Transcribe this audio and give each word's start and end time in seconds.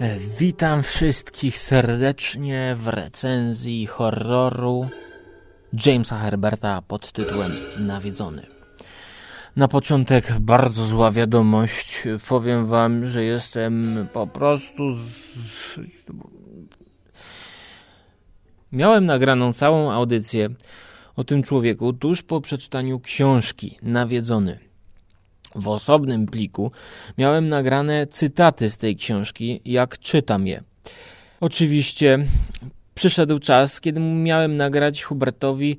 E, 0.00 0.18
Witam 0.38 0.82
wszystkich 0.82 1.58
serdecznie 1.58 2.76
w 2.78 2.88
recenzji 2.88 3.86
horroru 3.86 4.88
Jamesa 5.86 6.18
Herberta 6.18 6.82
pod 6.82 7.12
tytułem 7.12 7.52
Nawiedzony. 7.78 8.46
Na 9.56 9.68
początek 9.68 10.32
bardzo 10.40 10.84
zła 10.84 11.10
wiadomość. 11.10 12.04
Powiem 12.28 12.66
wam, 12.66 13.06
że 13.06 13.24
jestem 13.24 14.06
po 14.12 14.26
prostu. 14.26 14.96
Z... 14.96 15.80
Miałem 18.72 19.06
nagraną 19.06 19.52
całą 19.52 19.92
audycję 19.92 20.48
o 21.16 21.24
tym 21.24 21.42
człowieku 21.42 21.92
tuż 21.92 22.22
po 22.22 22.40
przeczytaniu 22.40 23.00
książki 23.00 23.78
Nawiedzony. 23.82 24.69
W 25.54 25.68
osobnym 25.68 26.26
pliku 26.26 26.72
miałem 27.18 27.48
nagrane 27.48 28.06
cytaty 28.06 28.70
z 28.70 28.78
tej 28.78 28.96
książki, 28.96 29.60
jak 29.64 29.98
czytam 29.98 30.46
je. 30.46 30.62
Oczywiście 31.40 32.18
przyszedł 32.94 33.38
czas, 33.38 33.80
kiedy 33.80 34.00
miałem 34.00 34.56
nagrać 34.56 35.02
Hubertowi 35.02 35.78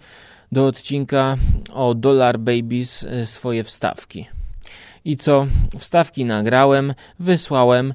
do 0.51 0.65
odcinka 0.65 1.37
o 1.73 1.95
Dollar 1.95 2.39
Babies 2.39 3.03
e, 3.03 3.25
swoje 3.25 3.63
wstawki. 3.63 4.25
I 5.05 5.17
co? 5.17 5.47
Wstawki 5.79 6.25
nagrałem, 6.25 6.93
wysłałem 7.19 7.93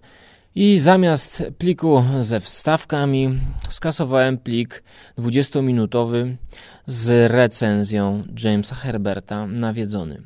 i 0.54 0.79
zamiast 0.79 1.45
pliku 1.59 2.04
ze 2.20 2.40
wstawkami 2.40 3.38
skasowałem 3.68 4.38
plik 4.38 4.82
20-minutowy 5.18 6.37
z 6.87 7.32
recenzją 7.32 8.23
Jamesa 8.45 8.74
Herberta 8.74 9.46
nawiedzony. 9.46 10.23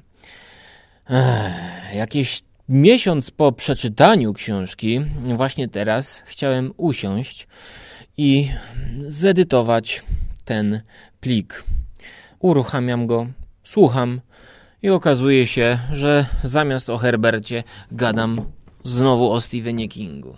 Ech, 1.11 1.95
jakieś 1.95 2.43
miesiąc 2.69 3.31
po 3.31 3.53
przeczytaniu 3.53 4.33
książki, 4.33 5.01
właśnie 5.37 5.69
teraz 5.69 6.23
chciałem 6.27 6.73
usiąść 6.77 7.47
i 8.17 8.51
zedytować 9.03 10.03
ten 10.45 10.83
plik. 11.21 11.65
Uruchamiam 12.39 13.07
go, 13.07 13.27
słucham 13.65 14.21
i 14.83 14.91
okazuje 14.91 15.47
się, 15.47 15.79
że 15.93 16.27
zamiast 16.45 16.91
o 16.91 16.99
Herbercie 16.99 17.65
gadam 17.93 18.41
znowu 18.85 19.33
o 19.33 19.41
Stephenie 19.41 19.89
Kingu. 19.89 20.37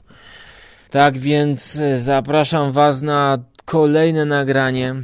Tak 0.91 1.19
więc 1.19 1.81
zapraszam 1.97 2.73
Was 2.73 3.03
na 3.03 3.39
kolejne 3.65 4.25
nagranie. 4.25 4.95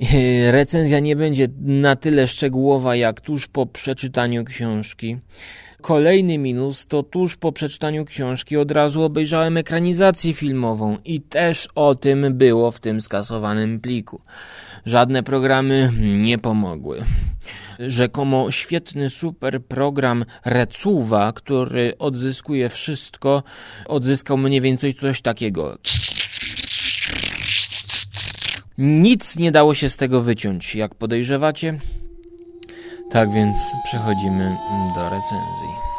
Recenzja 0.50 1.00
nie 1.00 1.16
będzie 1.16 1.48
na 1.60 1.96
tyle 1.96 2.28
szczegółowa 2.28 2.96
jak 2.96 3.20
tuż 3.20 3.46
po 3.46 3.66
przeczytaniu 3.66 4.44
książki. 4.44 5.16
Kolejny 5.80 6.38
minus 6.38 6.86
to 6.86 7.02
tuż 7.02 7.36
po 7.36 7.52
przeczytaniu 7.52 8.04
książki 8.04 8.56
od 8.56 8.70
razu 8.70 9.02
obejrzałem 9.02 9.56
ekranizację 9.56 10.32
filmową 10.34 10.96
i 11.04 11.20
też 11.20 11.68
o 11.74 11.94
tym 11.94 12.34
było 12.34 12.70
w 12.72 12.80
tym 12.80 13.00
skasowanym 13.00 13.80
pliku. 13.80 14.20
Żadne 14.86 15.22
programy 15.22 15.92
nie 16.00 16.38
pomogły. 16.38 17.04
Rzekomo 17.78 18.50
świetny 18.50 19.10
super 19.10 19.62
program 19.64 20.24
Recuwa, 20.44 21.32
który 21.32 21.98
odzyskuje 21.98 22.68
wszystko, 22.68 23.42
odzyskał 23.86 24.38
mniej 24.38 24.60
więcej 24.60 24.94
coś 24.94 25.20
takiego. 25.20 25.78
Nic 28.78 29.36
nie 29.36 29.52
dało 29.52 29.74
się 29.74 29.90
z 29.90 29.96
tego 29.96 30.22
wyciąć, 30.22 30.74
jak 30.74 30.94
podejrzewacie. 30.94 31.78
Tak 33.10 33.32
więc 33.32 33.56
przechodzimy 33.84 34.56
do 34.94 35.02
recenzji. 35.10 35.90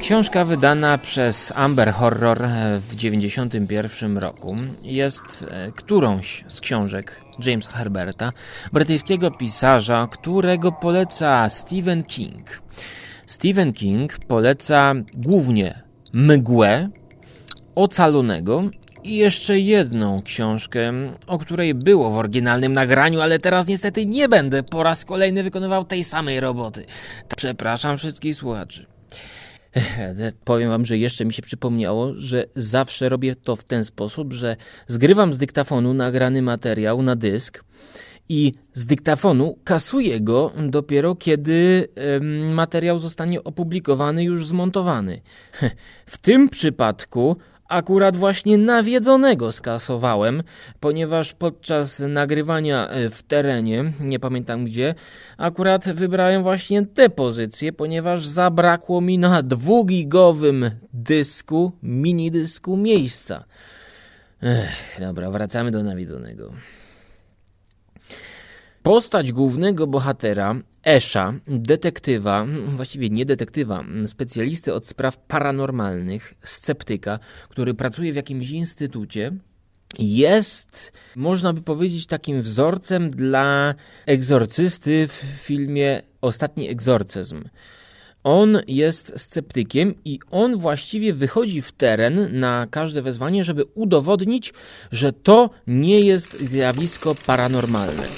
Książka 0.00 0.44
wydana 0.44 0.98
przez 0.98 1.52
Amber 1.56 1.92
Horror 1.92 2.38
w 2.80 2.96
1991 2.96 4.18
roku 4.18 4.56
jest 4.82 5.44
e, 5.50 5.72
którąś 5.72 6.44
z 6.48 6.60
książek 6.60 7.20
Jamesa 7.44 7.70
Herberta, 7.70 8.32
brytyjskiego 8.72 9.30
pisarza, 9.30 10.08
którego 10.10 10.72
poleca 10.72 11.48
Stephen 11.48 12.02
King. 12.02 12.62
Stephen 13.28 13.72
King 13.72 14.18
poleca 14.18 14.94
głównie 15.14 15.82
Mgłę, 16.12 16.88
Ocalonego 17.74 18.70
i 19.04 19.16
jeszcze 19.16 19.58
jedną 19.58 20.22
książkę, 20.22 20.92
o 21.26 21.38
której 21.38 21.74
było 21.74 22.10
w 22.10 22.16
oryginalnym 22.16 22.72
nagraniu, 22.72 23.20
ale 23.20 23.38
teraz 23.38 23.66
niestety 23.66 24.06
nie 24.06 24.28
będę 24.28 24.62
po 24.62 24.82
raz 24.82 25.04
kolejny 25.04 25.42
wykonywał 25.42 25.84
tej 25.84 26.04
samej 26.04 26.40
roboty. 26.40 26.84
Przepraszam 27.36 27.98
wszystkich 27.98 28.36
słuchaczy. 28.36 28.86
Powiem 30.44 30.70
wam, 30.70 30.84
że 30.84 30.98
jeszcze 30.98 31.24
mi 31.24 31.32
się 31.32 31.42
przypomniało, 31.42 32.14
że 32.14 32.44
zawsze 32.54 33.08
robię 33.08 33.34
to 33.34 33.56
w 33.56 33.64
ten 33.64 33.84
sposób, 33.84 34.32
że 34.32 34.56
zgrywam 34.86 35.34
z 35.34 35.38
dyktafonu 35.38 35.94
nagrany 35.94 36.42
materiał 36.42 37.02
na 37.02 37.16
dysk 37.16 37.64
i 38.28 38.52
z 38.72 38.86
dyktafonu 38.86 39.58
kasuję 39.64 40.20
go 40.20 40.52
dopiero 40.68 41.14
kiedy 41.14 41.88
materiał 42.54 42.98
zostanie 42.98 43.44
opublikowany, 43.44 44.24
już 44.24 44.46
zmontowany. 44.46 45.20
W 46.06 46.18
tym 46.18 46.48
przypadku 46.48 47.36
akurat 47.68 48.16
właśnie 48.16 48.58
nawiedzonego 48.58 49.52
skasowałem, 49.52 50.42
ponieważ 50.80 51.32
podczas 51.32 52.02
nagrywania 52.08 52.88
e, 52.88 53.10
w 53.10 53.22
terenie, 53.22 53.92
nie 54.00 54.18
pamiętam 54.18 54.64
gdzie, 54.64 54.94
akurat 55.38 55.88
wybrałem 55.88 56.42
właśnie 56.42 56.86
tę 56.86 57.10
pozycję, 57.10 57.72
ponieważ 57.72 58.26
zabrakło 58.26 59.00
mi 59.00 59.18
na 59.18 59.42
dwugigowym 59.42 60.70
dysku, 60.92 61.72
mini 61.82 62.30
dysku 62.30 62.76
miejsca. 62.76 63.44
Ech, 64.42 65.00
dobra, 65.00 65.30
wracamy 65.30 65.70
do 65.70 65.82
nawiedzonego. 65.82 66.52
Postać 68.82 69.32
głównego 69.32 69.86
bohatera, 69.86 70.56
Esha, 70.84 71.34
detektywa, 71.46 72.46
właściwie 72.66 73.10
nie 73.10 73.26
detektywa, 73.26 73.84
specjalisty 74.06 74.74
od 74.74 74.86
spraw 74.86 75.16
paranormalnych, 75.16 76.34
sceptyka, 76.42 77.18
który 77.48 77.74
pracuje 77.74 78.12
w 78.12 78.16
jakimś 78.16 78.50
instytucie, 78.50 79.32
jest, 79.98 80.92
można 81.16 81.52
by 81.52 81.62
powiedzieć, 81.62 82.06
takim 82.06 82.42
wzorcem 82.42 83.08
dla 83.08 83.74
egzorcysty 84.06 85.08
w 85.08 85.12
filmie 85.36 86.02
Ostatni 86.20 86.68
egzorcyzm. 86.68 87.44
On 88.24 88.58
jest 88.66 89.20
sceptykiem 89.20 89.94
i 90.04 90.18
on 90.30 90.56
właściwie 90.56 91.14
wychodzi 91.14 91.62
w 91.62 91.72
teren 91.72 92.38
na 92.38 92.66
każde 92.70 93.02
wezwanie, 93.02 93.44
żeby 93.44 93.64
udowodnić, 93.74 94.52
że 94.92 95.12
to 95.12 95.50
nie 95.66 96.00
jest 96.00 96.40
zjawisko 96.40 97.14
paranormalne. 97.26 98.08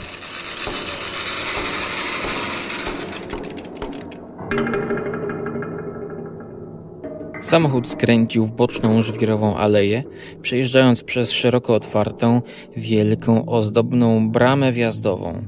Samochód 7.40 7.88
skręcił 7.88 8.46
w 8.46 8.52
boczną 8.52 9.02
żwirową 9.02 9.56
aleję, 9.56 10.04
przejeżdżając 10.42 11.04
przez 11.04 11.32
szeroko 11.32 11.74
otwartą, 11.74 12.42
wielką, 12.76 13.46
ozdobną 13.46 14.30
bramę 14.30 14.72
wjazdową. 14.72 15.44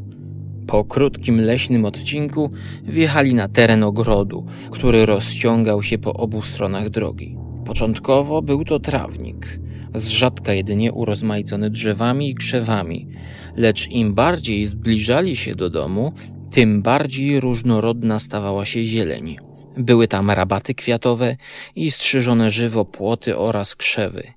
Po 0.67 0.85
krótkim 0.85 1.41
leśnym 1.41 1.85
odcinku 1.85 2.51
wjechali 2.85 3.35
na 3.35 3.49
teren 3.49 3.83
ogrodu, 3.83 4.47
który 4.71 5.07
rozciągał 5.07 5.83
się 5.83 5.99
po 5.99 6.13
obu 6.13 6.43
stronach 6.43 6.91
drogi. 6.91 7.37
Początkowo 7.65 8.43
był 8.43 8.65
to 8.65 8.81
trawnik, 8.81 9.61
z 9.95 10.09
rzadka 10.09 10.53
jedynie 10.53 10.93
urozmaicony 10.93 11.71
drzewami 11.71 12.31
i 12.31 12.35
krzewami, 12.35 13.09
lecz 13.57 13.91
im 13.91 14.15
bardziej 14.15 14.67
zbliżali 14.67 15.37
się 15.37 15.55
do 15.55 15.71
domu, 15.71 16.13
tym 16.53 16.83
bardziej 16.83 17.41
różnorodna 17.41 18.19
stawała 18.19 18.65
się 18.65 18.85
zieleń. 18.85 19.37
Były 19.77 20.09
tam 20.09 20.31
rabaty 20.31 20.75
kwiatowe 20.75 21.37
i 21.77 21.91
strzyżone 21.91 22.51
żywo 22.51 22.85
płoty 22.85 23.39
oraz 23.39 23.77
krzewy. 23.77 24.33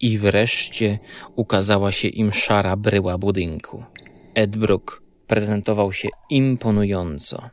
I 0.00 0.18
wreszcie 0.18 0.98
ukazała 1.36 1.92
się 1.92 2.08
im 2.08 2.32
szara 2.32 2.76
bryła 2.76 3.18
budynku. 3.18 3.84
Edbrook 4.34 5.02
prezentował 5.26 5.92
się 5.92 6.08
imponująco. 6.30 7.50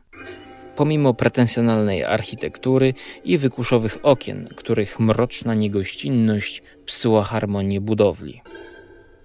Pomimo 0.76 1.14
pretensjonalnej 1.14 2.04
architektury 2.04 2.94
i 3.24 3.38
wykuszowych 3.38 3.98
okien, 4.02 4.48
których 4.56 5.00
mroczna 5.00 5.54
niegościnność 5.54 6.62
psuła 6.86 7.22
harmonię 7.22 7.80
budowli. 7.80 8.42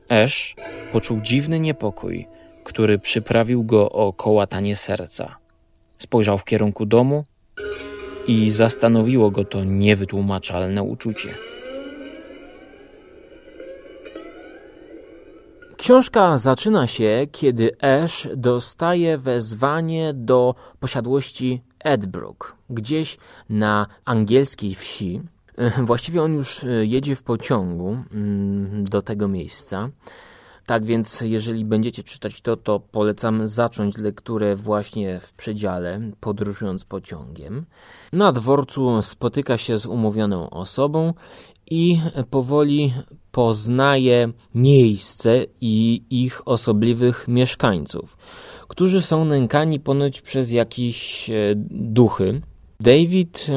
Ash 0.09 0.55
poczuł 0.91 1.21
dziwny 1.21 1.59
niepokój, 1.59 2.27
który 2.63 2.99
przyprawił 2.99 3.63
go 3.63 3.91
o 3.91 4.13
kołatanie 4.13 4.75
serca. 4.75 5.35
Spojrzał 5.97 6.37
w 6.37 6.43
kierunku 6.43 6.85
domu 6.85 7.23
i 8.27 8.49
zastanowiło 8.51 9.31
go 9.31 9.45
to 9.45 9.63
niewytłumaczalne 9.63 10.83
uczucie. 10.83 11.29
Książka 15.77 16.37
zaczyna 16.37 16.87
się, 16.87 17.27
kiedy 17.31 17.71
Ash 17.81 18.27
dostaje 18.35 19.17
wezwanie 19.17 20.13
do 20.13 20.55
posiadłości 20.79 21.61
Edbrook, 21.79 22.55
gdzieś 22.69 23.17
na 23.49 23.87
angielskiej 24.05 24.75
wsi. 24.75 25.21
Właściwie 25.83 26.23
on 26.23 26.33
już 26.33 26.65
jedzie 26.81 27.15
w 27.15 27.23
pociągu 27.23 27.97
mm, 28.13 28.83
do 28.83 29.01
tego 29.01 29.27
miejsca. 29.27 29.89
Tak 30.65 30.85
więc, 30.85 31.21
jeżeli 31.21 31.65
będziecie 31.65 32.03
czytać 32.03 32.41
to, 32.41 32.57
to 32.57 32.79
polecam 32.79 33.47
zacząć 33.47 33.97
lekturę 33.97 34.55
właśnie 34.55 35.19
w 35.19 35.33
przedziale, 35.33 35.99
podróżując 36.19 36.85
pociągiem. 36.85 37.65
Na 38.13 38.31
dworcu 38.31 39.01
spotyka 39.01 39.57
się 39.57 39.79
z 39.79 39.85
umówioną 39.85 40.49
osobą 40.49 41.13
i 41.71 41.99
powoli 42.29 42.93
poznaje 43.31 44.31
miejsce 44.55 45.45
i 45.61 46.03
ich 46.09 46.47
osobliwych 46.47 47.27
mieszkańców, 47.27 48.17
którzy 48.67 49.01
są 49.01 49.25
nękani 49.25 49.79
ponoć 49.79 50.21
przez 50.21 50.51
jakieś 50.51 51.29
e, 51.29 51.33
duchy. 51.71 52.41
David 52.79 53.47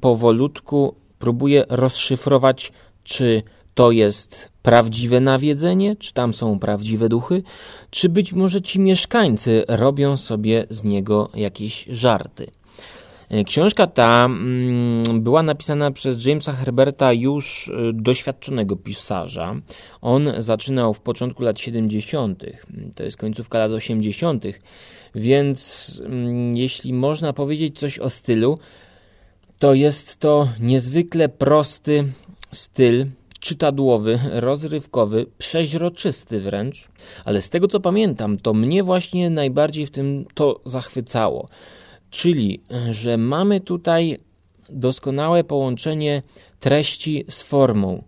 powolutku 0.00 0.94
próbuje 1.18 1.64
rozszyfrować, 1.68 2.72
czy 3.04 3.42
to 3.74 3.90
jest 3.90 4.52
prawdziwe 4.62 5.20
nawiedzenie, 5.20 5.96
czy 5.96 6.12
tam 6.12 6.34
są 6.34 6.58
prawdziwe 6.58 7.08
duchy, 7.08 7.42
czy 7.90 8.08
być 8.08 8.32
może 8.32 8.62
ci 8.62 8.80
mieszkańcy 8.80 9.64
robią 9.68 10.16
sobie 10.16 10.66
z 10.70 10.84
niego 10.84 11.30
jakieś 11.34 11.84
żarty. 11.84 12.50
E, 13.30 13.44
książka 13.44 13.86
ta 13.86 14.24
mm, 14.24 15.02
była 15.20 15.42
napisana 15.42 15.90
przez 15.90 16.26
Jamesa 16.26 16.52
Herberta, 16.52 17.12
już 17.12 17.68
e, 17.68 17.92
doświadczonego 17.92 18.76
pisarza. 18.76 19.56
On 20.00 20.32
zaczynał 20.38 20.94
w 20.94 21.00
początku 21.00 21.42
lat 21.42 21.60
70., 21.60 22.44
to 22.96 23.02
jest 23.02 23.16
końcówka 23.16 23.58
lat 23.58 23.70
80., 23.70 24.44
więc 25.14 26.02
mm, 26.06 26.56
jeśli 26.56 26.92
można 26.92 27.32
powiedzieć 27.32 27.78
coś 27.78 27.98
o 27.98 28.10
stylu, 28.10 28.58
to 29.58 29.74
jest 29.74 30.16
to 30.16 30.48
niezwykle 30.60 31.28
prosty 31.28 32.04
styl, 32.52 33.06
czytadłowy, 33.40 34.18
rozrywkowy, 34.32 35.26
przeźroczysty 35.38 36.40
wręcz, 36.40 36.88
ale 37.24 37.42
z 37.42 37.50
tego 37.50 37.68
co 37.68 37.80
pamiętam, 37.80 38.36
to 38.36 38.54
mnie 38.54 38.82
właśnie 38.82 39.30
najbardziej 39.30 39.86
w 39.86 39.90
tym 39.90 40.26
to 40.34 40.60
zachwycało. 40.64 41.48
Czyli, 42.10 42.60
że 42.90 43.16
mamy 43.16 43.60
tutaj 43.60 44.18
doskonałe 44.68 45.44
połączenie 45.44 46.22
treści 46.60 47.24
z 47.28 47.42
formą. 47.42 48.02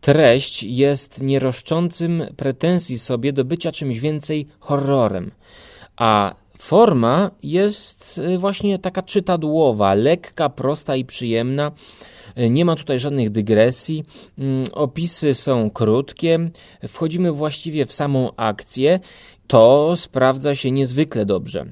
Treść 0.00 0.62
jest 0.62 1.22
nieroszczącym 1.22 2.22
pretensji 2.36 2.98
sobie 2.98 3.32
do 3.32 3.44
bycia 3.44 3.72
czymś 3.72 3.98
więcej 3.98 4.46
horrorem, 4.60 5.30
a 5.96 6.34
forma 6.58 7.30
jest 7.42 8.18
y, 8.18 8.38
właśnie 8.38 8.78
taka 8.78 9.02
czytadłowa, 9.02 9.94
lekka, 9.94 10.48
prosta 10.48 10.96
i 10.96 11.04
przyjemna. 11.04 11.72
Nie 12.50 12.64
ma 12.64 12.76
tutaj 12.76 12.98
żadnych 12.98 13.30
dygresji, 13.30 14.04
mm, 14.38 14.64
opisy 14.72 15.34
są 15.34 15.70
krótkie, 15.70 16.50
wchodzimy 16.88 17.32
właściwie 17.32 17.86
w 17.86 17.92
samą 17.92 18.30
akcję. 18.36 19.00
To 19.46 19.96
sprawdza 19.96 20.54
się 20.54 20.70
niezwykle 20.70 21.26
dobrze. 21.26 21.66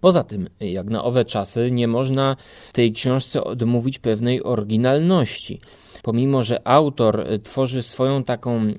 Poza 0.00 0.24
tym, 0.24 0.48
jak 0.60 0.86
na 0.86 1.04
owe 1.04 1.24
czasy, 1.24 1.70
nie 1.70 1.88
można 1.88 2.36
tej 2.72 2.92
książce 2.92 3.44
odmówić 3.44 3.98
pewnej 3.98 4.42
oryginalności. 4.42 5.60
Pomimo, 6.02 6.42
że 6.42 6.68
autor 6.68 7.26
tworzy 7.42 7.82
swoją 7.82 8.22
taką 8.22 8.72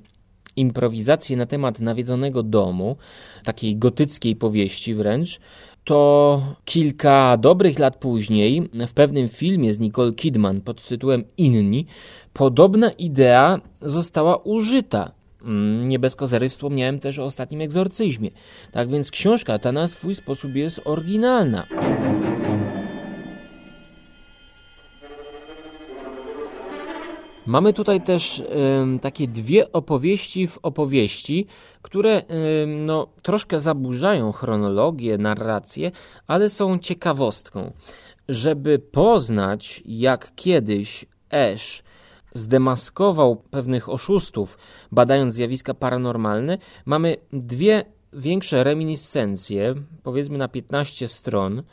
improwizację 0.56 1.38
na 1.38 1.46
temat 1.46 1.80
nawiedzonego 1.80 2.44
domu, 2.44 2.96
takiej 3.44 3.78
gotyckiej 3.78 4.36
powieści 4.36 4.96
wręcz, 4.96 5.40
to 5.86 6.42
kilka 6.66 7.38
dobrych 7.38 7.80
lat 7.80 7.96
później 7.96 8.70
w 8.88 8.94
pewnym 8.94 9.30
filmie 9.30 9.74
z 9.74 9.80
Nicole 9.80 10.14
Kidman 10.14 10.62
pod 10.62 10.88
tytułem 10.88 11.24
Inni 11.38 11.86
podobna 12.34 12.92
idea 12.92 13.60
została 13.82 14.38
użyta. 14.38 15.12
Mm, 15.42 15.88
nie 15.88 16.00
bez 16.00 16.16
kozery 16.16 16.50
wspomniałem 16.50 17.00
też 17.00 17.20
o 17.20 17.26
ostatnim 17.26 17.62
egzorcyzmie. 17.62 18.30
Tak 18.72 18.90
więc 18.90 19.12
książka 19.12 19.60
ta 19.60 19.72
na 19.72 19.88
swój 19.88 20.16
sposób 20.16 20.56
jest 20.56 20.82
oryginalna. 20.86 21.68
Mamy 27.46 27.74
tutaj 27.74 28.02
też 28.02 28.40
y, 28.40 28.46
takie 29.02 29.28
dwie 29.28 29.72
opowieści 29.72 30.48
w 30.48 30.60
opowieści, 30.62 31.48
które 31.82 32.22
y, 32.22 32.68
no, 32.68 33.08
troszkę 33.22 33.60
zaburzają 33.60 34.32
chronologię, 34.32 35.18
narrację, 35.18 35.92
ale 36.28 36.50
są 36.50 36.80
ciekawostką. 36.80 37.74
Żeby 38.30 38.80
poznać, 38.80 39.84
jak 39.86 40.32
kiedyś 40.36 41.06
Ash 41.30 41.84
zdemaskował 42.34 43.36
pewnych 43.36 43.90
oszustów, 43.90 44.58
badając 44.92 45.34
zjawiska 45.34 45.74
paranormalne, 45.74 46.58
mamy 46.86 47.18
dwie 47.34 47.86
większe 48.14 48.64
reminiscencje, 48.64 49.76
powiedzmy 50.04 50.38
na 50.38 50.48
15 50.48 51.08
stron, 51.08 51.64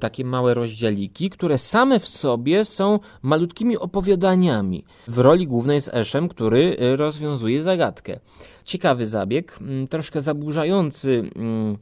takie 0.00 0.24
małe 0.24 0.54
rozdzieliki, 0.54 1.30
które 1.30 1.58
same 1.58 2.00
w 2.00 2.08
sobie 2.08 2.64
są 2.64 2.98
malutkimi 3.22 3.78
opowiadaniami 3.78 4.84
w 5.08 5.18
roli 5.18 5.46
głównej 5.46 5.80
z 5.80 5.88
Eszem, 5.88 6.28
który 6.28 6.76
e, 6.78 6.96
rozwiązuje 6.96 7.62
zagadkę. 7.62 8.20
Ciekawy 8.64 9.06
zabieg, 9.06 9.58
troszkę 9.90 10.20
zaburzający 10.20 11.30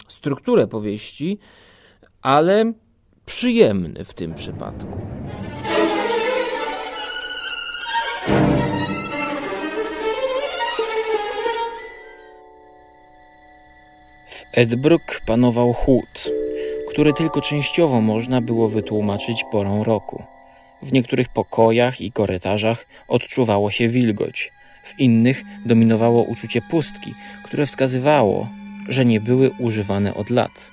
strukturę 0.08 0.66
powieści, 0.66 1.38
ale 2.22 2.72
przyjemny 3.26 4.04
w 4.04 4.14
tym 4.14 4.34
przypadku. 4.34 5.00
Edbrook 14.56 15.20
panował 15.26 15.72
chłód, 15.72 16.30
który 16.96 17.12
tylko 17.12 17.40
częściowo 17.40 18.00
można 18.00 18.40
było 18.40 18.68
wytłumaczyć 18.68 19.44
porą 19.52 19.84
roku. 19.84 20.22
W 20.82 20.92
niektórych 20.92 21.28
pokojach 21.28 22.00
i 22.00 22.12
korytarzach 22.12 22.86
odczuwało 23.08 23.70
się 23.70 23.88
wilgoć, 23.88 24.52
w 24.84 25.00
innych 25.00 25.42
dominowało 25.66 26.22
uczucie 26.22 26.62
pustki, 26.62 27.14
które 27.44 27.66
wskazywało, 27.66 28.48
że 28.88 29.04
nie 29.04 29.20
były 29.20 29.50
używane 29.58 30.14
od 30.14 30.30
lat. 30.30 30.70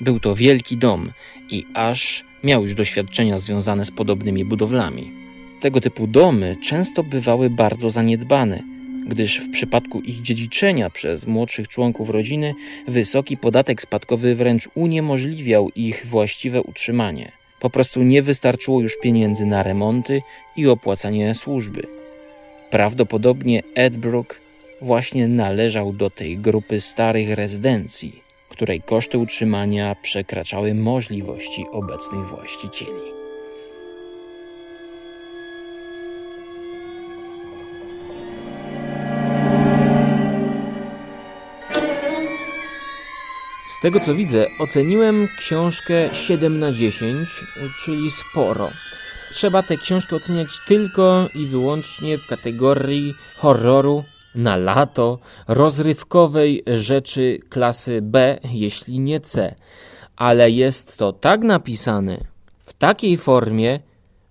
Był 0.00 0.20
to 0.20 0.34
wielki 0.34 0.76
dom 0.76 1.12
i 1.50 1.66
aż 1.74 2.24
miał 2.44 2.62
już 2.62 2.74
doświadczenia 2.74 3.38
związane 3.38 3.84
z 3.84 3.90
podobnymi 3.90 4.44
budowlami. 4.44 5.10
Tego 5.60 5.80
typu 5.80 6.06
domy 6.06 6.56
często 6.62 7.02
bywały 7.02 7.50
bardzo 7.50 7.90
zaniedbane 7.90 8.62
gdyż 9.06 9.40
w 9.40 9.50
przypadku 9.50 10.00
ich 10.00 10.22
dziedziczenia 10.22 10.90
przez 10.90 11.26
młodszych 11.26 11.68
członków 11.68 12.10
rodziny 12.10 12.54
wysoki 12.88 13.36
podatek 13.36 13.82
spadkowy 13.82 14.34
wręcz 14.34 14.68
uniemożliwiał 14.74 15.70
ich 15.76 16.06
właściwe 16.06 16.62
utrzymanie. 16.62 17.32
Po 17.60 17.70
prostu 17.70 18.02
nie 18.02 18.22
wystarczyło 18.22 18.80
już 18.80 18.92
pieniędzy 19.02 19.46
na 19.46 19.62
remonty 19.62 20.22
i 20.56 20.68
opłacanie 20.68 21.34
służby. 21.34 21.86
Prawdopodobnie 22.70 23.62
Edbrook 23.74 24.40
właśnie 24.80 25.28
należał 25.28 25.92
do 25.92 26.10
tej 26.10 26.38
grupy 26.38 26.80
starych 26.80 27.30
rezydencji, 27.30 28.22
której 28.48 28.82
koszty 28.82 29.18
utrzymania 29.18 29.96
przekraczały 30.02 30.74
możliwości 30.74 31.66
obecnych 31.72 32.26
właścicieli. 32.26 33.21
Tego 43.82 44.00
co 44.00 44.14
widzę, 44.14 44.46
oceniłem 44.58 45.28
książkę 45.38 45.94
7 46.12 46.58
na 46.58 46.72
10, 46.72 47.28
czyli 47.84 48.10
sporo. 48.10 48.70
Trzeba 49.32 49.62
tę 49.62 49.76
książkę 49.76 50.16
oceniać 50.16 50.48
tylko 50.66 51.28
i 51.34 51.46
wyłącznie 51.46 52.18
w 52.18 52.26
kategorii 52.26 53.14
horroru 53.36 54.04
na 54.34 54.56
lato, 54.56 55.18
rozrywkowej 55.48 56.62
rzeczy 56.66 57.38
klasy 57.48 58.02
B, 58.02 58.38
jeśli 58.52 59.00
nie 59.00 59.20
C. 59.20 59.54
Ale 60.16 60.50
jest 60.50 60.98
to 60.98 61.12
tak 61.12 61.42
napisane, 61.42 62.18
w 62.60 62.72
takiej 62.72 63.16
formie, 63.16 63.80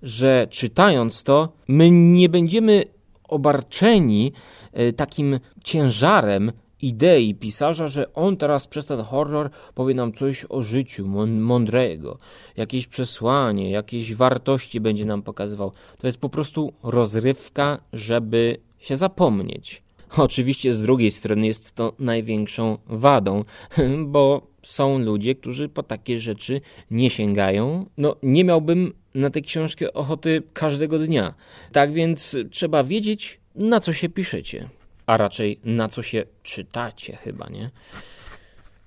że 0.04 0.48
czytając 0.50 1.24
to, 1.24 1.54
my 1.68 1.92
nie 1.92 2.30
będziemy 2.30 2.84
obarczeni 3.24 4.34
e, 4.74 4.94
takim 4.94 5.40
ciężarem 5.64 6.52
idei 6.82 7.36
pisarza, 7.36 7.88
że 7.88 8.14
on 8.14 8.38
teraz 8.38 8.68
przez 8.68 8.86
ten 8.86 9.02
horror 9.02 9.50
powie 9.76 9.94
nam 9.94 10.14
coś 10.14 10.46
o 10.50 10.62
życiu 10.62 11.08
mądrego, 11.28 12.18
jakieś 12.58 12.88
przesłanie, 12.88 13.72
jakieś 13.72 14.16
wartości 14.16 14.80
będzie 14.80 15.06
nam 15.06 15.22
pokazywał. 15.22 15.72
To 15.98 16.08
jest 16.08 16.18
po 16.18 16.30
prostu 16.30 16.74
rozrywka, 16.84 17.80
żeby 17.94 18.58
się 18.80 18.98
zapomnieć. 18.98 19.84
Oczywiście 20.18 20.74
z 20.74 20.82
drugiej 20.82 21.12
strony 21.12 21.48
jest 21.48 21.72
to 21.72 21.94
największą 22.00 22.78
wadą, 22.88 23.44
bo 24.06 24.48
są 24.62 25.00
ludzie, 25.00 25.36
którzy 25.36 25.70
po 25.70 25.84
takie 25.84 26.20
rzeczy 26.20 26.62
nie 26.92 27.10
sięgają. 27.10 27.86
No, 27.98 28.16
nie 28.24 28.44
miałbym 28.44 28.94
na 29.16 29.30
tę 29.30 29.42
książkę 29.42 29.94
ochoty 29.94 30.44
każdego 30.54 31.00
dnia. 31.00 31.34
Tak 31.72 31.94
więc 31.94 32.38
trzeba 32.52 32.84
wiedzieć, 32.84 33.40
na 33.56 33.80
co 33.80 33.94
się 33.94 34.10
piszecie, 34.10 34.70
a 35.06 35.18
raczej 35.18 35.60
na 35.64 35.90
co 35.90 36.04
się 36.04 36.24
czytacie, 36.44 37.16
chyba, 37.16 37.50
nie? 37.50 37.70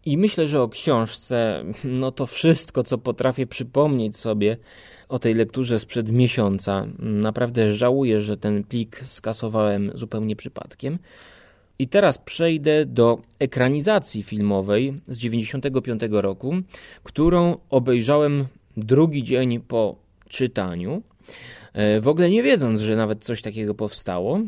I 0.07 0.19
myślę, 0.19 0.47
że 0.47 0.63
o 0.63 0.69
książce, 0.69 1.65
no 1.85 2.11
to 2.11 2.27
wszystko, 2.27 2.83
co 2.83 2.99
potrafię 2.99 3.47
przypomnieć 3.47 4.17
sobie 4.17 4.57
o 5.09 5.19
tej 5.19 5.35
lekturze 5.35 5.79
sprzed 5.79 6.11
miesiąca. 6.11 6.87
Naprawdę 6.99 7.73
żałuję, 7.73 8.21
że 8.21 8.37
ten 8.37 8.65
plik 8.65 9.01
skasowałem 9.05 9.91
zupełnie 9.95 10.37
przypadkiem. 10.37 10.99
I 11.79 11.89
teraz 11.89 12.19
przejdę 12.19 12.87
do 12.87 13.19
ekranizacji 13.39 14.23
filmowej 14.23 15.01
z 15.09 15.17
95 15.17 16.03
roku, 16.11 16.55
którą 17.03 17.57
obejrzałem 17.71 18.47
drugi 18.77 19.23
dzień 19.23 19.61
po 19.61 19.97
czytaniu, 20.29 21.03
e, 21.73 22.01
w 22.01 22.09
ogóle 22.09 22.31
nie 22.31 22.43
wiedząc, 22.43 22.81
że 22.81 22.97
nawet 22.97 23.25
coś 23.25 23.43
takiego 23.43 23.75
powstało. 23.75 24.41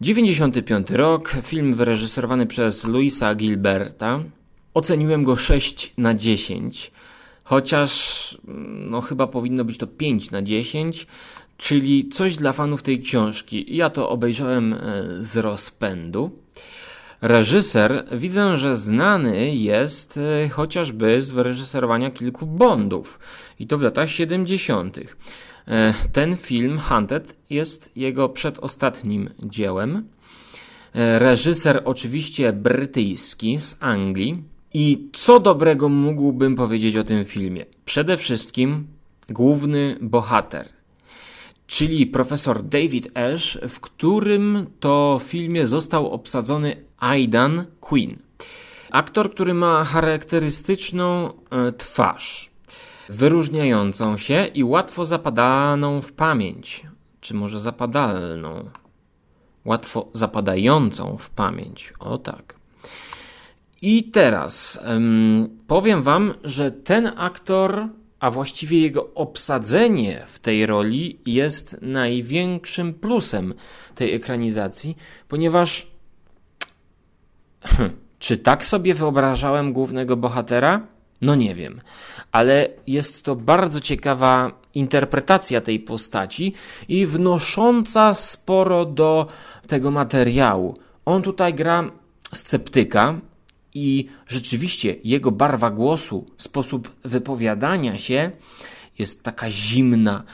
95 0.00 0.90
rok, 0.90 1.36
film 1.42 1.74
wyreżyserowany 1.74 2.46
przez 2.46 2.84
Luisa 2.84 3.34
Gilberta. 3.34 4.20
Oceniłem 4.74 5.24
go 5.24 5.36
6 5.36 5.92
na 5.98 6.14
10, 6.14 6.92
chociaż 7.44 8.38
no 8.88 9.00
chyba 9.00 9.26
powinno 9.26 9.64
być 9.64 9.78
to 9.78 9.86
5 9.86 10.30
na 10.30 10.42
10, 10.42 11.06
czyli 11.56 12.08
coś 12.08 12.36
dla 12.36 12.52
fanów 12.52 12.82
tej 12.82 13.02
książki. 13.02 13.76
Ja 13.76 13.90
to 13.90 14.08
obejrzałem 14.08 14.72
e, 14.72 14.78
z 15.20 15.36
rozpędu. 15.36 16.38
Reżyser 17.20 18.04
widzę, 18.12 18.58
że 18.58 18.76
znany 18.76 19.54
jest 19.54 20.18
e, 20.44 20.48
chociażby 20.48 21.22
z 21.22 21.30
wyreżyserowania 21.30 22.10
kilku 22.10 22.46
Bondów 22.46 23.18
i 23.58 23.66
to 23.66 23.78
w 23.78 23.82
latach 23.82 24.10
70. 24.10 24.98
E, 25.68 25.94
ten 26.12 26.36
film, 26.36 26.78
Hunted, 26.78 27.36
jest 27.50 27.90
jego 27.96 28.28
przedostatnim 28.28 29.30
dziełem. 29.42 30.08
Reżyser 30.94 31.82
oczywiście 31.84 32.52
brytyjski 32.52 33.58
z 33.58 33.76
Anglii. 33.80 34.42
I 34.74 35.08
co 35.12 35.40
dobrego 35.40 35.88
mógłbym 35.88 36.56
powiedzieć 36.56 36.96
o 36.96 37.04
tym 37.04 37.24
filmie? 37.24 37.66
Przede 37.84 38.16
wszystkim 38.16 38.86
główny 39.28 39.96
bohater, 40.00 40.68
czyli 41.66 42.06
profesor 42.06 42.62
David 42.62 43.18
Ash, 43.18 43.58
w 43.68 43.80
którym 43.80 44.66
to 44.80 45.20
filmie 45.24 45.66
został 45.66 46.10
obsadzony 46.10 46.76
Aidan 46.98 47.64
Quinn. 47.80 48.16
Aktor, 48.90 49.34
który 49.34 49.54
ma 49.54 49.84
charakterystyczną 49.84 51.32
e, 51.50 51.72
twarz, 51.72 52.50
wyróżniającą 53.08 54.16
się 54.16 54.46
i 54.54 54.64
łatwo 54.64 55.04
zapadaną 55.04 56.02
w 56.02 56.12
pamięć, 56.12 56.86
czy 57.20 57.34
może 57.34 57.60
zapadalną, 57.60 58.70
łatwo 59.64 60.08
zapadającą 60.12 61.16
w 61.16 61.30
pamięć. 61.30 61.92
O 61.98 62.18
tak. 62.18 62.54
I 63.82 64.04
teraz 64.04 64.80
powiem 65.66 66.02
Wam, 66.02 66.34
że 66.44 66.70
ten 66.70 67.12
aktor, 67.16 67.88
a 68.20 68.30
właściwie 68.30 68.80
jego 68.80 69.14
obsadzenie 69.14 70.24
w 70.26 70.38
tej 70.38 70.66
roli 70.66 71.18
jest 71.26 71.76
największym 71.82 72.94
plusem 72.94 73.54
tej 73.94 74.14
ekranizacji, 74.14 74.96
ponieważ 75.28 75.86
czy 78.18 78.36
tak 78.36 78.64
sobie 78.64 78.94
wyobrażałem 78.94 79.72
głównego 79.72 80.16
bohatera? 80.16 80.93
No 81.24 81.34
nie 81.34 81.54
wiem, 81.54 81.80
ale 82.32 82.68
jest 82.86 83.24
to 83.24 83.36
bardzo 83.36 83.80
ciekawa 83.80 84.60
interpretacja 84.74 85.60
tej 85.60 85.80
postaci 85.80 86.54
i 86.88 87.06
wnosząca 87.06 88.14
sporo 88.14 88.84
do 88.84 89.26
tego 89.66 89.90
materiału. 89.90 90.76
On 91.04 91.22
tutaj 91.22 91.54
gra 91.54 91.90
sceptyka, 92.32 93.20
i 93.74 94.08
rzeczywiście 94.26 94.96
jego 95.04 95.30
barwa 95.30 95.70
głosu, 95.70 96.26
sposób 96.38 96.94
wypowiadania 97.04 97.98
się 97.98 98.30
jest 98.98 99.22
taka 99.22 99.50
zimna, 99.50 100.24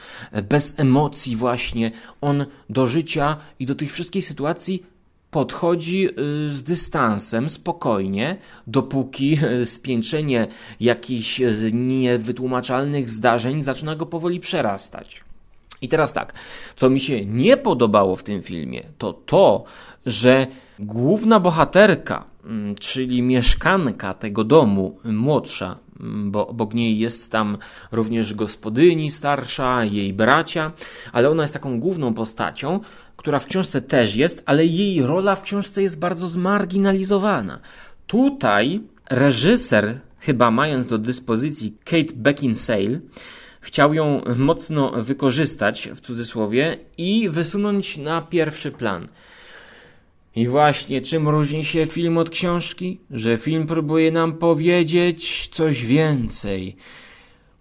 bez 0.49 0.79
emocji, 0.79 1.35
właśnie. 1.35 1.91
On 2.21 2.45
do 2.69 2.87
życia 2.87 3.37
i 3.59 3.65
do 3.65 3.75
tych 3.75 3.93
wszystkich 3.93 4.25
sytuacji 4.25 4.83
podchodzi 5.31 6.07
y, 6.07 6.53
z 6.53 6.63
dystansem, 6.63 7.49
spokojnie, 7.49 8.37
dopóki 8.67 9.37
y, 9.43 9.65
spiętrzenie 9.65 10.47
jakichś 10.79 11.41
y, 11.41 11.71
niewytłumaczalnych 11.73 13.09
zdarzeń 13.09 13.63
zaczyna 13.63 13.95
go 13.95 14.05
powoli 14.05 14.39
przerastać. 14.39 15.23
I 15.81 15.89
teraz 15.89 16.13
tak, 16.13 16.33
co 16.75 16.89
mi 16.89 16.99
się 16.99 17.25
nie 17.25 17.57
podobało 17.57 18.15
w 18.15 18.23
tym 18.23 18.43
filmie, 18.43 18.83
to 18.97 19.13
to, 19.13 19.63
że 20.05 20.47
główna 20.79 21.39
bohaterka, 21.39 22.23
mm, 22.45 22.75
czyli 22.75 23.21
mieszkanka 23.21 24.13
tego 24.13 24.43
domu, 24.43 24.97
młodsza, 25.03 25.77
bo 26.03 26.47
obok 26.47 26.73
niej 26.73 26.99
jest 26.99 27.31
tam 27.31 27.57
również 27.91 28.33
gospodyni 28.33 29.11
starsza, 29.11 29.85
jej 29.85 30.13
bracia, 30.13 30.71
ale 31.11 31.29
ona 31.29 31.43
jest 31.43 31.53
taką 31.53 31.79
główną 31.79 32.13
postacią, 32.13 32.79
która 33.17 33.39
w 33.39 33.45
książce 33.45 33.81
też 33.81 34.15
jest, 34.15 34.43
ale 34.45 34.65
jej 34.65 35.01
rola 35.01 35.35
w 35.35 35.41
książce 35.41 35.81
jest 35.81 35.99
bardzo 35.99 36.27
zmarginalizowana. 36.27 37.59
Tutaj 38.07 38.81
reżyser, 39.09 39.99
chyba 40.19 40.51
mając 40.51 40.85
do 40.85 40.97
dyspozycji 40.97 41.77
Kate 41.83 42.13
Beckinsale, 42.15 42.99
chciał 43.61 43.93
ją 43.93 44.21
mocno 44.37 44.91
wykorzystać, 44.91 45.89
w 45.95 45.99
cudzysłowie, 45.99 46.77
i 46.97 47.29
wysunąć 47.29 47.97
na 47.97 48.21
pierwszy 48.21 48.71
plan. 48.71 49.07
I 50.35 50.47
właśnie 50.47 51.01
czym 51.01 51.27
różni 51.27 51.65
się 51.65 51.85
film 51.85 52.17
od 52.17 52.29
książki? 52.29 52.99
Że 53.11 53.37
film 53.37 53.67
próbuje 53.67 54.11
nam 54.11 54.33
powiedzieć 54.33 55.49
coś 55.51 55.85
więcej 55.85 56.75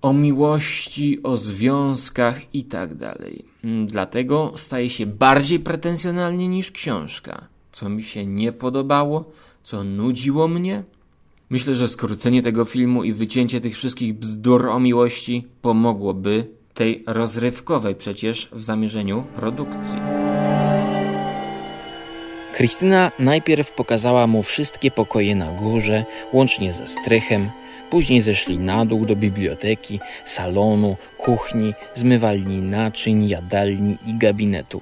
o 0.03 0.13
miłości, 0.13 1.23
o 1.23 1.37
związkach 1.37 2.55
i 2.55 2.65
tak 2.65 2.95
dalej. 2.95 3.45
Dlatego 3.87 4.53
staje 4.57 4.91
się 4.91 5.07
bardziej 5.07 5.61
pretensjonalnie 5.61 6.49
niż 6.49 6.71
książka. 6.71 7.47
Co 7.73 7.89
mi 7.89 8.03
się 8.03 8.27
nie 8.27 8.53
podobało, 8.53 9.33
co 9.63 9.85
nudziło 9.85 10.49
mnie, 10.49 10.85
Myślę, 11.51 11.75
że 11.75 11.89
skrócenie 11.89 12.43
tego 12.43 12.65
filmu 12.65 13.05
i 13.05 13.13
wycięcie 13.13 13.61
tych 13.61 13.75
wszystkich 13.75 14.15
bzdur 14.15 14.69
o 14.69 14.81
miłości 14.81 15.47
pomogłoby 15.63 16.47
tej 16.75 17.05
rozrywkowej 17.07 17.95
przecież 17.95 18.49
w 18.53 18.63
zamierzeniu 18.65 19.25
produkcji. 19.37 20.30
Krystyna 22.61 23.13
najpierw 23.19 23.73
pokazała 23.73 24.27
mu 24.27 24.43
wszystkie 24.43 24.91
pokoje 24.91 25.35
na 25.35 25.53
górze, 25.53 26.05
łącznie 26.33 26.73
ze 26.73 26.89
strychem, 26.89 27.51
później 27.91 28.21
zeszli 28.21 28.59
na 28.59 28.87
dół 28.87 29.07
do 29.07 29.17
biblioteki, 29.17 30.01
salonu, 30.25 30.97
kuchni, 31.19 31.75
zmywalni 31.95 32.63
naczyń, 32.63 33.29
jadalni 33.29 33.97
i 34.07 34.15
gabinetu. 34.15 34.81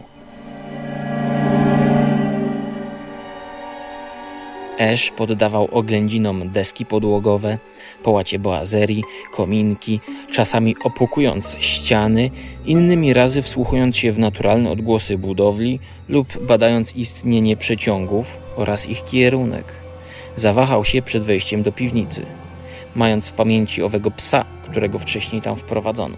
Esz 4.78 5.10
poddawał 5.10 5.68
oględzinom 5.72 6.48
deski 6.48 6.86
podłogowe, 6.86 7.58
połacie 8.02 8.38
boazerii, 8.38 9.04
kominki, 9.32 10.00
czasami 10.32 10.76
opłukując 10.84 11.56
ściany, 11.60 12.30
innymi 12.66 13.12
razy 13.12 13.42
wsłuchując 13.42 13.96
się 13.96 14.12
w 14.12 14.18
naturalne 14.18 14.70
odgłosy 14.70 15.18
budowli 15.18 15.80
lub 16.08 16.46
badając 16.46 16.96
istnienie 16.96 17.56
przeciągów 17.56 18.38
oraz 18.56 18.88
ich 18.88 19.04
kierunek. 19.04 19.64
Zawahał 20.36 20.84
się 20.84 21.02
przed 21.02 21.24
wejściem 21.24 21.62
do 21.62 21.72
piwnicy, 21.72 22.26
mając 22.94 23.28
w 23.28 23.32
pamięci 23.32 23.82
owego 23.82 24.10
psa, 24.10 24.44
którego 24.70 24.98
wcześniej 24.98 25.42
tam 25.42 25.56
wprowadzono. 25.56 26.16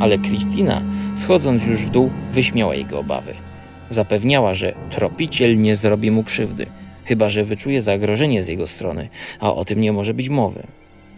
Ale 0.00 0.18
Kristina 0.18 0.82
Schodząc 1.20 1.66
już 1.66 1.82
w 1.82 1.90
dół, 1.90 2.10
wyśmiała 2.30 2.74
jego 2.74 2.98
obawy. 2.98 3.34
Zapewniała, 3.90 4.54
że 4.54 4.74
tropiciel 4.90 5.60
nie 5.60 5.76
zrobi 5.76 6.10
mu 6.10 6.24
krzywdy, 6.24 6.66
chyba 7.04 7.28
że 7.28 7.44
wyczuje 7.44 7.82
zagrożenie 7.82 8.42
z 8.42 8.48
jego 8.48 8.66
strony, 8.66 9.08
a 9.40 9.54
o 9.54 9.64
tym 9.64 9.80
nie 9.80 9.92
może 9.92 10.14
być 10.14 10.28
mowy. 10.28 10.62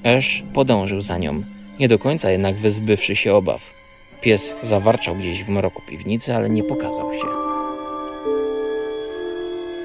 Esz 0.05 0.43
podążył 0.55 1.03
za 1.03 1.19
nią, 1.19 1.43
nie 1.81 1.89
do 1.89 1.99
końca 1.99 2.31
jednak 2.31 2.57
wyzbywszy 2.57 3.17
się 3.17 3.35
obaw. 3.35 3.71
Pies 4.21 4.55
zawarczał 4.63 5.17
gdzieś 5.17 5.45
w 5.45 5.49
mroku 5.49 5.83
piwnicy, 5.89 6.35
ale 6.35 6.51
nie 6.51 6.63
pokazał 6.63 7.13
się. 7.13 7.27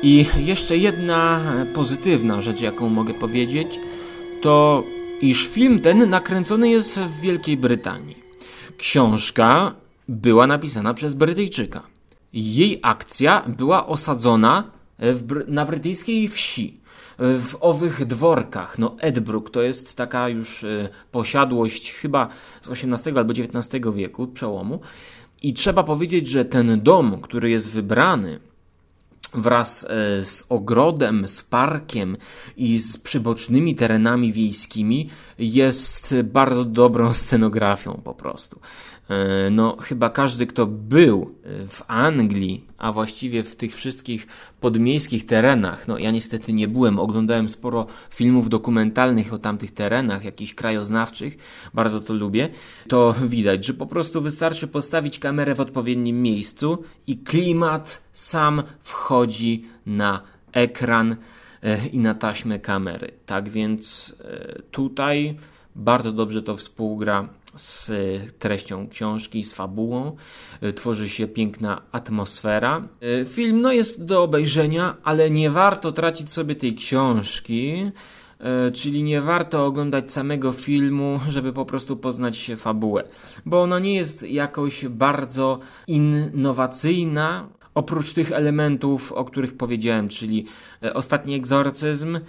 I 0.02 0.26
jeszcze 0.46 0.78
jedna 0.78 1.42
pozytywna 1.76 2.42
rzecz, 2.42 2.62
jaką 2.62 2.90
mogę 2.90 3.14
powiedzieć, 3.14 3.80
to 4.42 4.84
iż 5.22 5.48
film 5.48 5.80
ten 5.80 6.10
nakręcony 6.10 6.70
jest 6.70 7.00
w 7.00 7.22
Wielkiej 7.22 7.58
Brytanii. 7.58 8.18
książka 8.78 9.76
była 10.08 10.48
napisana 10.48 10.94
przez 10.94 11.14
Brytyjczyka. 11.14 11.82
Jej 12.34 12.80
akcja 12.82 13.44
była 13.48 13.88
osadzona 13.88 14.72
w, 15.00 15.44
na 15.48 15.66
brytyjskiej 15.66 16.28
wsi 16.28 16.80
w 17.20 17.56
owych 17.60 18.06
dworkach. 18.06 18.80
No 18.80 18.96
Edbrook 19.00 19.50
to 19.50 19.62
jest 19.62 19.98
taka 19.98 20.30
już 20.30 20.64
e, 20.64 20.90
posiadłość 21.12 21.92
chyba 21.92 22.28
z 22.62 22.70
XVIII 22.70 23.18
albo 23.18 23.34
XIX 23.34 23.86
wieku, 23.96 24.28
przełomu. 24.28 24.80
I 25.42 25.54
trzeba 25.54 25.84
powiedzieć, 25.84 26.28
że 26.28 26.46
ten 26.46 26.82
dom, 26.82 27.22
który 27.22 27.50
jest 27.50 27.70
wybrany 27.70 28.40
wraz 29.34 29.84
e, 29.84 29.88
z 30.24 30.46
ogrodem, 30.50 31.28
z 31.28 31.42
parkiem 31.42 32.18
i 32.58 32.80
z 32.80 32.98
przybocznymi 32.98 33.76
terenami 33.76 34.34
wiejskimi 34.34 35.10
jest 35.40 36.16
bardzo 36.24 36.66
dobrą 36.66 37.14
scenografią 37.14 38.02
po 38.04 38.14
prostu. 38.14 38.60
E, 39.10 39.50
no, 39.50 39.78
chyba 39.82 40.10
każdy, 40.10 40.48
kto 40.48 40.66
był 40.66 41.36
e, 41.44 41.68
w 41.68 41.84
Anglii, 41.88 42.64
a 42.78 42.92
właściwie 42.92 43.44
w 43.44 43.56
tych 43.56 43.76
wszystkich 43.76 44.28
podmiejskich 44.60 45.26
terenach, 45.26 45.88
no 45.88 45.98
ja 45.98 46.12
niestety 46.12 46.54
nie 46.54 46.68
byłem, 46.68 47.00
oglądałem 47.00 47.50
sporo 47.50 47.86
filmów 48.10 48.50
dokumentalnych 48.50 49.34
o 49.34 49.40
tamtych 49.40 49.72
terenach, 49.72 50.26
jakichś 50.26 50.54
krajoznawczych, 50.54 51.38
bardzo 51.74 52.02
to 52.02 52.14
lubię, 52.14 52.50
to 52.88 53.16
widać, 53.28 53.66
że 53.66 53.74
po 53.74 53.86
prostu 53.86 54.22
wystarczy 54.22 54.68
postawić 54.68 55.20
kamerę 55.20 55.56
w 55.56 55.62
odpowiednim 55.62 56.22
miejscu 56.22 56.84
i 57.08 57.18
klimat 57.18 58.02
sam 58.14 58.64
wchodzi 58.82 59.66
na 59.86 60.22
ekran 60.52 61.16
e, 61.64 61.88
i 61.88 62.00
na 62.00 62.16
taśmę 62.16 62.60
kamery. 62.60 63.12
Tak 63.26 63.50
więc 63.50 64.16
tutaj 64.72 65.38
bardzo 65.76 66.12
dobrze 66.12 66.44
to 66.44 66.58
współgra 66.58 67.30
z 67.56 67.92
treścią 68.40 68.88
książki, 68.90 69.44
z 69.44 69.54
fabułą. 69.54 70.16
E, 70.62 70.74
tworzy 70.74 71.10
się 71.10 71.28
piękna 71.28 71.82
atmosfera. 71.92 72.88
E, 73.22 73.26
film 73.26 73.62
no, 73.62 73.72
jest 73.72 74.06
do 74.06 74.24
obejrzenia, 74.24 74.98
ale 75.04 75.30
nie 75.30 75.50
warto 75.52 75.92
tracić 75.92 76.32
sobie 76.32 76.56
tej 76.56 76.76
książki. 76.76 77.92
E, 78.40 78.72
czyli 78.72 79.04
nie 79.04 79.22
warto 79.22 79.66
oglądać 79.66 80.12
samego 80.12 80.52
filmu, 80.52 81.20
żeby 81.30 81.54
po 81.54 81.66
prostu 81.66 81.98
poznać 81.98 82.38
się 82.38 82.56
fabułę, 82.56 83.04
bo 83.46 83.62
ona 83.62 83.80
nie 83.80 83.96
jest 83.96 84.24
jakoś 84.24 84.86
bardzo 84.86 85.60
innowacyjna, 85.88 87.50
oprócz 87.76 88.14
tych 88.14 88.32
elementów, 88.32 89.12
o 89.12 89.26
których 89.26 89.58
powiedziałem, 89.58 90.10
czyli 90.10 90.46
ostatni 90.94 91.36
egzorcyzm, 91.36 92.20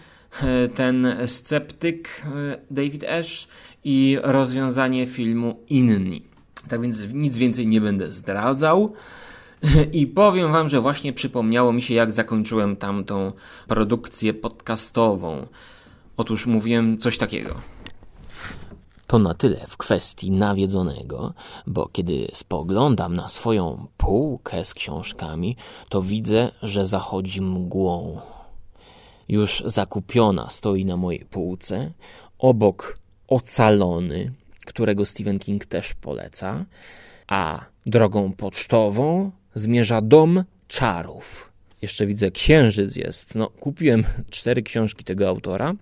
ten 0.75 1.17
sceptyk 1.27 2.23
David 2.71 3.05
Ash 3.05 3.49
i 3.85 4.19
rozwiązanie 4.23 5.07
filmu 5.07 5.65
Inni. 5.69 6.23
Tak 6.69 6.81
więc 6.83 7.13
nic 7.13 7.37
więcej 7.37 7.67
nie 7.67 7.81
będę 7.81 8.13
zdradzał. 8.13 8.93
I 9.93 10.07
powiem 10.07 10.53
Wam, 10.53 10.69
że 10.69 10.81
właśnie 10.81 11.13
przypomniało 11.13 11.73
mi 11.73 11.83
się, 11.83 11.95
jak 11.95 12.13
zakończyłem 12.13 12.77
tamtą 12.77 13.33
produkcję 13.69 14.35
podcastową. 14.35 15.47
Otóż 16.17 16.47
mówiłem 16.47 16.99
coś 16.99 17.19
takiego. 17.19 17.55
To 19.07 19.19
na 19.19 19.35
tyle 19.35 19.67
w 19.69 19.77
kwestii 19.77 20.31
nawiedzonego, 20.31 21.35
bo 21.67 21.89
kiedy 21.93 22.29
spoglądam 22.35 23.17
na 23.17 23.29
swoją 23.29 23.87
półkę 23.97 24.65
z 24.65 24.75
książkami, 24.75 25.57
to 25.89 26.03
widzę, 26.03 26.51
że 26.63 26.85
zachodzi 26.85 27.41
mgłą. 27.41 28.21
Już 29.29 29.63
zakupiona 29.67 30.51
stoi 30.51 30.85
na 30.85 30.97
mojej 30.97 31.25
półce, 31.25 31.93
obok 32.39 32.99
Ocalony, 33.29 34.33
którego 34.67 35.05
Stephen 35.05 35.39
King 35.39 35.67
też 35.67 35.95
poleca, 35.95 36.65
a 37.27 37.67
drogą 37.87 38.33
pocztową 38.33 39.31
zmierza 39.55 40.01
Dom 40.01 40.45
Czarów. 40.69 41.53
Jeszcze 41.83 42.07
widzę, 42.07 42.31
Księżyc 42.31 42.97
jest. 42.97 43.35
No, 43.35 43.47
kupiłem 43.47 44.05
cztery 44.31 44.63
książki 44.63 45.05
tego 45.05 45.29
autora. 45.29 45.75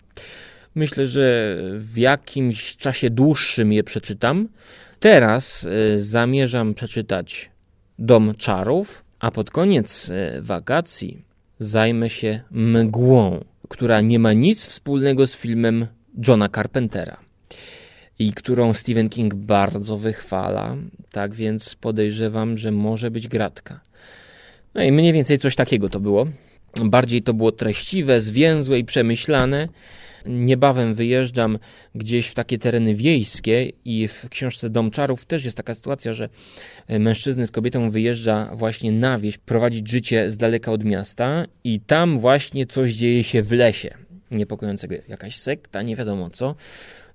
Myślę, 0.74 1.06
że 1.06 1.56
w 1.78 1.98
jakimś 1.98 2.76
czasie 2.76 3.10
dłuższym 3.10 3.72
je 3.72 3.84
przeczytam. 3.84 4.48
Teraz 5.00 5.64
y, 5.64 6.02
zamierzam 6.02 6.74
przeczytać 6.74 7.50
Dom 7.98 8.34
Czarów, 8.34 9.04
a 9.18 9.30
pod 9.30 9.50
koniec 9.50 10.08
y, 10.08 10.42
wakacji 10.42 11.25
zajmę 11.58 12.10
się 12.10 12.40
mgłą, 12.50 13.44
która 13.68 14.00
nie 14.00 14.18
ma 14.18 14.32
nic 14.32 14.66
wspólnego 14.66 15.26
z 15.26 15.36
filmem 15.36 15.86
Johna 16.28 16.48
Carpentera 16.48 17.16
i 18.18 18.32
którą 18.32 18.72
Stephen 18.72 19.08
King 19.08 19.34
bardzo 19.34 19.98
wychwala, 19.98 20.76
tak 21.10 21.34
więc 21.34 21.74
podejrzewam, 21.74 22.58
że 22.58 22.72
może 22.72 23.10
być 23.10 23.28
gratka. 23.28 23.80
No 24.74 24.82
i 24.82 24.92
mniej 24.92 25.12
więcej 25.12 25.38
coś 25.38 25.56
takiego 25.56 25.88
to 25.88 26.00
było. 26.00 26.26
Bardziej 26.84 27.22
to 27.22 27.34
było 27.34 27.52
treściwe, 27.52 28.20
zwięzłe 28.20 28.78
i 28.78 28.84
przemyślane. 28.84 29.68
Niebawem 30.26 30.94
wyjeżdżam 30.94 31.58
gdzieś 31.94 32.26
w 32.26 32.34
takie 32.34 32.58
tereny 32.58 32.94
wiejskie 32.94 33.72
i 33.84 34.08
w 34.08 34.28
książce 34.28 34.70
Dom 34.70 34.90
Czarów 34.90 35.24
też 35.24 35.44
jest 35.44 35.56
taka 35.56 35.74
sytuacja, 35.74 36.14
że 36.14 36.28
mężczyzny 36.88 37.46
z 37.46 37.50
kobietą 37.50 37.90
wyjeżdża 37.90 38.50
właśnie 38.54 38.92
na 38.92 39.18
wieś, 39.18 39.38
prowadzić 39.38 39.90
życie 39.90 40.30
z 40.30 40.36
daleka 40.36 40.72
od 40.72 40.84
miasta 40.84 41.44
i 41.64 41.80
tam 41.80 42.18
właśnie 42.18 42.66
coś 42.66 42.92
dzieje 42.92 43.24
się 43.24 43.42
w 43.42 43.52
lesie. 43.52 43.90
Niepokojącego, 44.30 44.94
jakaś 45.08 45.36
sekta, 45.36 45.82
nie 45.82 45.96
wiadomo 45.96 46.30
co. 46.30 46.54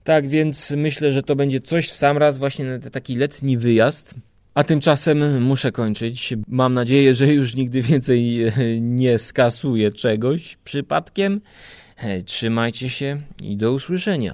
Tak 0.04 0.28
więc 0.28 0.72
myślę, 0.72 1.12
że 1.12 1.24
to 1.24 1.36
będzie 1.36 1.60
coś 1.60 1.90
w 1.90 1.96
sam 1.96 2.18
raz 2.18 2.38
właśnie 2.38 2.66
na 2.66 2.90
taki 2.90 3.16
letni 3.16 3.58
wyjazd. 3.58 4.16
A 4.54 4.64
tymczasem 4.64 5.44
muszę 5.44 5.72
kończyć. 5.72 6.34
Mam 6.48 6.74
nadzieję, 6.74 7.16
że 7.16 7.28
już 7.28 7.56
nigdy 7.56 7.82
więcej 7.82 8.44
e, 8.44 8.52
nie 8.82 9.18
skasuję 9.18 9.92
czegoś 9.92 10.58
przypadkiem. 10.64 11.42
E, 11.98 12.22
trzymajcie 12.22 12.90
się 12.90 13.22
i 13.44 13.58
do 13.58 13.74
usłyszenia. 13.74 14.34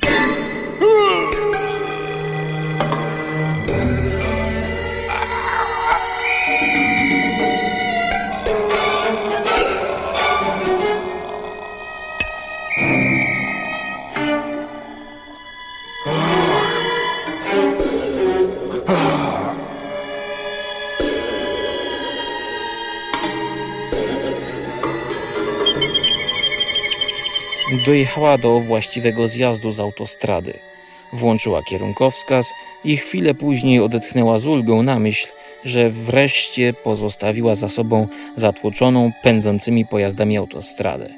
Dojechała 27.88 28.38
do 28.38 28.60
właściwego 28.60 29.28
zjazdu 29.28 29.72
z 29.72 29.80
autostrady. 29.80 30.54
Włączyła 31.14 31.64
kierunkowskaz 31.64 32.54
i 32.84 32.98
chwilę 32.98 33.34
później 33.34 33.80
odetchnęła 33.80 34.38
z 34.38 34.46
ulgą 34.46 34.84
na 34.84 35.00
myśl, 35.00 35.28
że 35.66 35.90
wreszcie 35.90 36.74
pozostawiła 36.74 37.56
za 37.56 37.70
sobą 37.70 38.08
zatłoczoną 38.36 39.12
pędzącymi 39.24 39.86
pojazdami 39.86 40.38
autostradę 40.38 41.10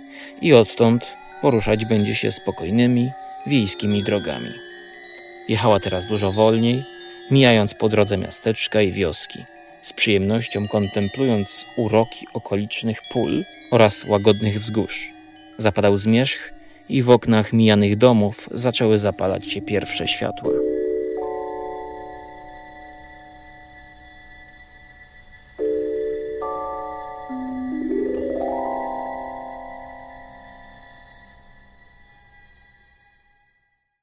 i 0.42 0.54
odtąd 0.54 1.06
poruszać 1.42 1.86
będzie 1.86 2.16
się 2.16 2.32
spokojnymi, 2.32 3.12
wiejskimi 3.48 4.04
drogami. 4.04 4.50
Jechała 5.48 5.80
teraz 5.80 6.08
dużo 6.08 6.32
wolniej, 6.32 6.84
mijając 7.32 7.74
po 7.74 7.90
drodze 7.90 8.18
miasteczka 8.18 8.82
i 8.82 8.92
wioski, 8.92 9.46
z 9.82 9.94
przyjemnością 9.94 10.68
kontemplując 10.68 11.66
uroki 11.78 12.28
okolicznych 12.34 13.02
pól 13.12 13.44
oraz 13.72 14.04
łagodnych 14.04 14.60
wzgórz. 14.60 15.10
Zapadał 15.58 15.98
zmierzch 15.98 16.59
i 16.90 17.04
w 17.04 17.10
oknach 17.10 17.54
mijanych 17.54 17.98
domów 17.98 18.50
zaczęły 18.52 18.98
zapalać 18.98 19.52
się 19.52 19.62
pierwsze 19.62 20.08
światła. 20.08 20.69